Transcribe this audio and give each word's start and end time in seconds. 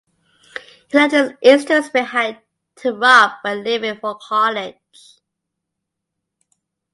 He 0.87 0.97
left 0.97 1.13
his 1.13 1.33
instruments 1.43 1.89
behind 1.89 2.39
to 2.77 2.91
Rob 2.91 3.33
when 3.43 3.63
leaving 3.63 3.99
for 3.99 4.17
college. 4.19 5.19